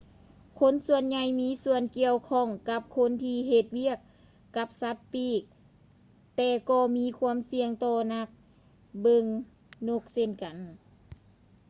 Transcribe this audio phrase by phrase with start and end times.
[0.59, 3.97] ຄົນສ່ວນໃຫຍ່ມີສ່ວນກ່ຽວຂ້ອງກັບຄົນທີ່ເຮັດວຽກ
[4.57, 5.41] ກັບສັດປີກ
[6.35, 8.27] ແຕ່ກໍມີຄວາມສ່ຽງຕໍ່ນັກ
[9.01, 9.25] ເບິ່ງ
[9.87, 10.57] ນົກເຊັ່ນກັນ